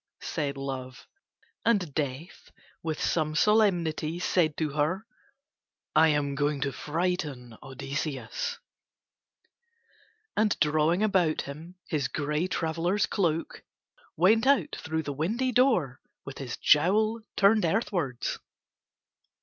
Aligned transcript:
said 0.23 0.57
Love. 0.57 1.07
And 1.63 1.93
Death 1.93 2.49
with 2.81 2.99
some 2.99 3.35
solemnity 3.35 4.17
said 4.17 4.57
to 4.57 4.71
Her: 4.71 5.05
"I 5.95 6.07
am 6.07 6.33
going 6.33 6.59
to 6.61 6.71
frighten 6.71 7.55
Odysseus"; 7.61 8.57
and 10.35 10.59
drawing 10.59 11.03
about 11.03 11.41
him 11.43 11.75
his 11.87 12.07
grey 12.07 12.47
traveller's 12.47 13.05
cloak 13.05 13.61
went 14.17 14.47
out 14.47 14.75
through 14.75 15.03
the 15.03 15.13
windy 15.13 15.51
door 15.51 16.01
with 16.25 16.39
his 16.39 16.57
jowl 16.57 17.21
turned 17.37 17.63
earthwards. 17.63 18.39